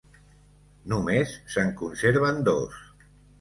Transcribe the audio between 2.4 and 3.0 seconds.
dos.